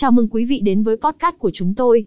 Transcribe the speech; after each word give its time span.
Chào 0.00 0.12
mừng 0.12 0.28
quý 0.28 0.44
vị 0.44 0.60
đến 0.60 0.82
với 0.82 0.96
podcast 0.96 1.38
của 1.38 1.50
chúng 1.50 1.74
tôi. 1.74 2.06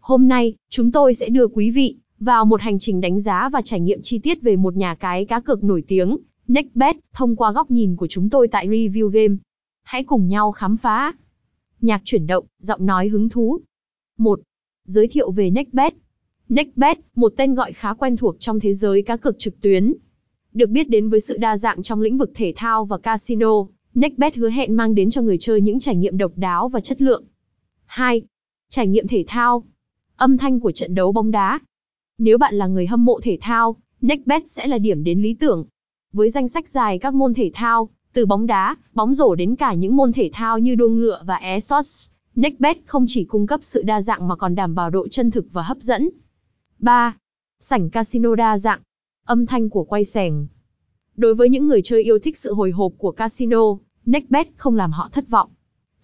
Hôm 0.00 0.28
nay, 0.28 0.54
chúng 0.70 0.92
tôi 0.92 1.14
sẽ 1.14 1.28
đưa 1.28 1.46
quý 1.48 1.70
vị 1.70 1.96
vào 2.18 2.44
một 2.44 2.60
hành 2.60 2.78
trình 2.78 3.00
đánh 3.00 3.20
giá 3.20 3.48
và 3.52 3.62
trải 3.62 3.80
nghiệm 3.80 4.02
chi 4.02 4.18
tiết 4.18 4.42
về 4.42 4.56
một 4.56 4.76
nhà 4.76 4.94
cái 4.94 5.24
cá 5.24 5.40
cược 5.40 5.64
nổi 5.64 5.82
tiếng, 5.88 6.18
Nextbet, 6.48 6.96
thông 7.14 7.36
qua 7.36 7.52
góc 7.52 7.70
nhìn 7.70 7.96
của 7.96 8.06
chúng 8.06 8.30
tôi 8.30 8.48
tại 8.48 8.68
Review 8.68 9.08
Game. 9.08 9.36
Hãy 9.82 10.04
cùng 10.04 10.28
nhau 10.28 10.52
khám 10.52 10.76
phá. 10.76 11.12
Nhạc 11.80 12.02
chuyển 12.04 12.26
động, 12.26 12.44
giọng 12.58 12.86
nói 12.86 13.08
hứng 13.08 13.28
thú. 13.28 13.60
1. 14.18 14.40
Giới 14.86 15.08
thiệu 15.08 15.30
về 15.30 15.50
Nextbet. 15.50 15.94
Nextbet, 16.48 16.98
một 17.14 17.32
tên 17.36 17.54
gọi 17.54 17.72
khá 17.72 17.94
quen 17.94 18.16
thuộc 18.16 18.36
trong 18.38 18.60
thế 18.60 18.74
giới 18.74 19.02
cá 19.02 19.16
cược 19.16 19.38
trực 19.38 19.60
tuyến. 19.60 19.94
Được 20.52 20.70
biết 20.70 20.88
đến 20.88 21.08
với 21.08 21.20
sự 21.20 21.36
đa 21.36 21.56
dạng 21.56 21.82
trong 21.82 22.00
lĩnh 22.00 22.18
vực 22.18 22.30
thể 22.34 22.52
thao 22.56 22.84
và 22.84 22.98
casino, 22.98 23.66
Nextbet 23.94 24.36
hứa 24.36 24.50
hẹn 24.50 24.76
mang 24.76 24.94
đến 24.94 25.10
cho 25.10 25.22
người 25.22 25.38
chơi 25.38 25.60
những 25.60 25.80
trải 25.80 25.96
nghiệm 25.96 26.18
độc 26.18 26.32
đáo 26.36 26.68
và 26.68 26.80
chất 26.80 27.02
lượng. 27.02 27.24
2. 27.90 28.22
Trải 28.68 28.86
nghiệm 28.86 29.08
thể 29.08 29.24
thao. 29.26 29.64
Âm 30.16 30.38
thanh 30.38 30.60
của 30.60 30.72
trận 30.72 30.94
đấu 30.94 31.12
bóng 31.12 31.30
đá. 31.30 31.58
Nếu 32.18 32.38
bạn 32.38 32.54
là 32.54 32.66
người 32.66 32.86
hâm 32.86 33.04
mộ 33.04 33.20
thể 33.22 33.38
thao, 33.40 33.76
Nextbet 34.00 34.48
sẽ 34.48 34.66
là 34.66 34.78
điểm 34.78 35.04
đến 35.04 35.22
lý 35.22 35.34
tưởng. 35.34 35.64
Với 36.12 36.30
danh 36.30 36.48
sách 36.48 36.68
dài 36.68 36.98
các 36.98 37.14
môn 37.14 37.34
thể 37.34 37.50
thao, 37.54 37.88
từ 38.12 38.26
bóng 38.26 38.46
đá, 38.46 38.76
bóng 38.94 39.14
rổ 39.14 39.34
đến 39.34 39.56
cả 39.56 39.74
những 39.74 39.96
môn 39.96 40.12
thể 40.12 40.30
thao 40.32 40.58
như 40.58 40.74
đua 40.74 40.88
ngựa 40.88 41.22
và 41.26 41.36
esports, 41.36 42.10
Nextbet 42.34 42.76
không 42.86 43.04
chỉ 43.08 43.24
cung 43.24 43.46
cấp 43.46 43.60
sự 43.62 43.82
đa 43.82 44.00
dạng 44.00 44.28
mà 44.28 44.36
còn 44.36 44.54
đảm 44.54 44.74
bảo 44.74 44.90
độ 44.90 45.08
chân 45.08 45.30
thực 45.30 45.46
và 45.52 45.62
hấp 45.62 45.78
dẫn. 45.78 46.08
3. 46.78 47.16
Sảnh 47.58 47.90
casino 47.90 48.34
đa 48.34 48.58
dạng. 48.58 48.80
Âm 49.26 49.46
thanh 49.46 49.70
của 49.70 49.84
quay 49.84 50.04
sẻng. 50.04 50.46
Đối 51.16 51.34
với 51.34 51.48
những 51.48 51.68
người 51.68 51.80
chơi 51.82 52.02
yêu 52.02 52.18
thích 52.18 52.38
sự 52.38 52.54
hồi 52.54 52.70
hộp 52.70 52.92
của 52.98 53.12
casino, 53.12 53.76
Nextbet 54.06 54.48
không 54.56 54.76
làm 54.76 54.92
họ 54.92 55.08
thất 55.12 55.28
vọng. 55.28 55.50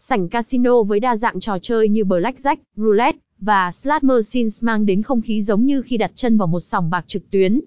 Sảnh 0.08 0.28
casino 0.28 0.82
với 0.82 1.00
đa 1.00 1.16
dạng 1.16 1.40
trò 1.40 1.58
chơi 1.58 1.88
như 1.88 2.04
blackjack, 2.04 2.56
roulette 2.76 3.18
và 3.38 3.70
slot 3.70 4.04
machines 4.04 4.64
mang 4.64 4.86
đến 4.86 5.02
không 5.02 5.20
khí 5.20 5.42
giống 5.42 5.64
như 5.64 5.82
khi 5.82 5.96
đặt 5.96 6.12
chân 6.14 6.36
vào 6.36 6.48
một 6.48 6.60
sòng 6.60 6.90
bạc 6.90 7.04
trực 7.06 7.30
tuyến. 7.30 7.60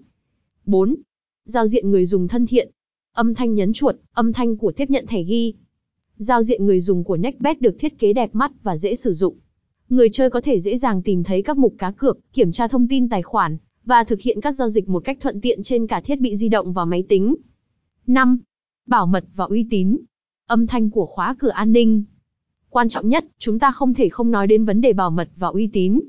4. 0.66 0.96
Giao 1.44 1.66
diện 1.66 1.90
người 1.90 2.06
dùng 2.06 2.28
thân 2.28 2.46
thiện. 2.46 2.70
Âm 3.12 3.34
thanh 3.34 3.54
nhấn 3.54 3.72
chuột, 3.72 3.96
âm 4.12 4.32
thanh 4.32 4.56
của 4.56 4.72
tiếp 4.72 4.90
nhận 4.90 5.06
thẻ 5.06 5.22
ghi. 5.22 5.54
Giao 6.16 6.42
diện 6.42 6.66
người 6.66 6.80
dùng 6.80 7.04
của 7.04 7.16
Nextbet 7.16 7.60
được 7.60 7.76
thiết 7.78 7.98
kế 7.98 8.12
đẹp 8.12 8.34
mắt 8.34 8.52
và 8.62 8.76
dễ 8.76 8.94
sử 8.94 9.12
dụng. 9.12 9.36
Người 9.88 10.08
chơi 10.12 10.30
có 10.30 10.40
thể 10.40 10.60
dễ 10.60 10.76
dàng 10.76 11.02
tìm 11.02 11.24
thấy 11.24 11.42
các 11.42 11.56
mục 11.56 11.74
cá 11.78 11.90
cược, 11.90 12.32
kiểm 12.32 12.52
tra 12.52 12.68
thông 12.68 12.88
tin 12.88 13.08
tài 13.08 13.22
khoản 13.22 13.58
và 13.84 14.04
thực 14.04 14.20
hiện 14.20 14.40
các 14.40 14.52
giao 14.52 14.68
dịch 14.68 14.88
một 14.88 15.04
cách 15.04 15.18
thuận 15.20 15.40
tiện 15.40 15.62
trên 15.62 15.86
cả 15.86 16.00
thiết 16.00 16.20
bị 16.20 16.36
di 16.36 16.48
động 16.48 16.72
và 16.72 16.84
máy 16.84 17.04
tính. 17.08 17.34
5. 18.06 18.38
Bảo 18.86 19.06
mật 19.06 19.24
và 19.34 19.44
uy 19.44 19.66
tín. 19.70 19.96
Âm 20.46 20.66
thanh 20.66 20.90
của 20.90 21.06
khóa 21.06 21.36
cửa 21.38 21.50
an 21.50 21.72
ninh. 21.72 22.04
Quan 22.70 22.88
trọng 22.88 23.08
nhất, 23.08 23.24
chúng 23.38 23.58
ta 23.58 23.70
không 23.70 23.94
thể 23.94 24.08
không 24.08 24.30
nói 24.30 24.46
đến 24.46 24.64
vấn 24.64 24.80
đề 24.80 24.92
bảo 24.92 25.10
mật 25.10 25.28
và 25.36 25.48
uy 25.48 25.66
tín. 25.66 26.00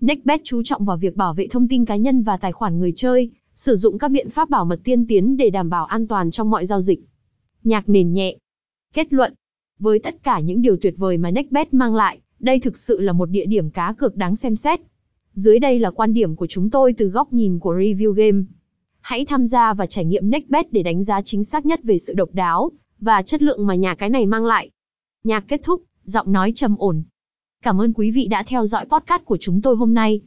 Nextbet 0.00 0.40
chú 0.44 0.62
trọng 0.62 0.84
vào 0.84 0.96
việc 0.96 1.16
bảo 1.16 1.34
vệ 1.34 1.46
thông 1.50 1.68
tin 1.68 1.84
cá 1.84 1.96
nhân 1.96 2.22
và 2.22 2.36
tài 2.36 2.52
khoản 2.52 2.78
người 2.78 2.92
chơi, 2.96 3.30
sử 3.54 3.76
dụng 3.76 3.98
các 3.98 4.08
biện 4.08 4.30
pháp 4.30 4.50
bảo 4.50 4.64
mật 4.64 4.80
tiên 4.84 5.06
tiến 5.06 5.36
để 5.36 5.50
đảm 5.50 5.70
bảo 5.70 5.84
an 5.84 6.06
toàn 6.06 6.30
trong 6.30 6.50
mọi 6.50 6.66
giao 6.66 6.80
dịch. 6.80 7.00
Nhạc 7.64 7.88
nền 7.88 8.12
nhẹ. 8.12 8.36
Kết 8.94 9.12
luận. 9.12 9.34
Với 9.78 9.98
tất 9.98 10.22
cả 10.22 10.40
những 10.40 10.62
điều 10.62 10.76
tuyệt 10.76 10.94
vời 10.96 11.18
mà 11.18 11.30
Nextbet 11.30 11.74
mang 11.74 11.94
lại, 11.94 12.18
đây 12.40 12.60
thực 12.60 12.78
sự 12.78 13.00
là 13.00 13.12
một 13.12 13.30
địa 13.30 13.46
điểm 13.46 13.70
cá 13.70 13.94
cược 13.98 14.16
đáng 14.16 14.36
xem 14.36 14.56
xét. 14.56 14.80
Dưới 15.32 15.58
đây 15.58 15.78
là 15.78 15.90
quan 15.90 16.14
điểm 16.14 16.36
của 16.36 16.46
chúng 16.46 16.70
tôi 16.70 16.92
từ 16.92 17.08
góc 17.08 17.32
nhìn 17.32 17.58
của 17.58 17.74
Review 17.74 18.12
Game. 18.12 18.42
Hãy 19.00 19.24
tham 19.24 19.46
gia 19.46 19.74
và 19.74 19.86
trải 19.86 20.04
nghiệm 20.04 20.30
Nextbet 20.30 20.72
để 20.72 20.82
đánh 20.82 21.02
giá 21.02 21.22
chính 21.22 21.44
xác 21.44 21.66
nhất 21.66 21.80
về 21.82 21.98
sự 21.98 22.14
độc 22.14 22.28
đáo 22.32 22.70
và 23.00 23.22
chất 23.22 23.42
lượng 23.42 23.66
mà 23.66 23.74
nhà 23.74 23.94
cái 23.94 24.10
này 24.10 24.26
mang 24.26 24.44
lại. 24.44 24.70
Nhạc 25.24 25.44
kết 25.48 25.60
thúc, 25.64 25.82
giọng 26.08 26.32
nói 26.32 26.52
trầm 26.54 26.76
ổn. 26.78 27.02
Cảm 27.62 27.80
ơn 27.80 27.92
quý 27.92 28.10
vị 28.10 28.26
đã 28.26 28.42
theo 28.42 28.66
dõi 28.66 28.84
podcast 28.84 29.24
của 29.24 29.36
chúng 29.40 29.62
tôi 29.62 29.76
hôm 29.76 29.94
nay. 29.94 30.20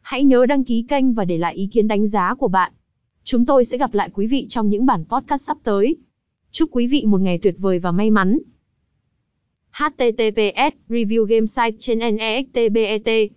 Hãy 0.00 0.24
nhớ 0.24 0.46
đăng 0.46 0.64
ký 0.64 0.84
kênh 0.88 1.12
và 1.12 1.24
để 1.24 1.38
lại 1.38 1.54
ý 1.54 1.68
kiến 1.72 1.88
đánh 1.88 2.06
giá 2.06 2.34
của 2.34 2.48
bạn. 2.48 2.72
Chúng 3.24 3.46
tôi 3.46 3.64
sẽ 3.64 3.78
gặp 3.78 3.94
lại 3.94 4.10
quý 4.14 4.26
vị 4.26 4.46
trong 4.48 4.70
những 4.70 4.86
bản 4.86 5.04
podcast 5.04 5.42
sắp 5.42 5.56
tới. 5.64 5.96
Chúc 6.50 6.70
quý 6.72 6.86
vị 6.86 7.04
một 7.06 7.20
ngày 7.20 7.38
tuyệt 7.42 7.54
vời 7.58 7.78
và 7.78 7.92
may 7.92 8.10
mắn. 8.10 8.38
https 9.72 10.74
review 10.88 11.24
game 11.24 11.46
site 11.46 11.76
trên 11.78 11.98
nextbet 11.98 13.35